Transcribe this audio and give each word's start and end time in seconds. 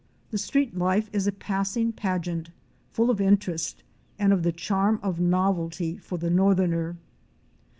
The 0.31 0.39
street 0.39 0.75
life 0.75 1.11
is 1.13 1.27
a 1.27 1.31
passing 1.31 1.91
pageant, 1.93 2.49
full 2.89 3.11
of 3.11 3.21
interest 3.21 3.83
and 4.17 4.33
of 4.33 4.41
the 4.41 4.51
charm 4.51 4.99
of 5.03 5.19
novelty 5.19 5.95
for 5.99 6.17
the 6.17 6.31
Northerner. 6.31 6.97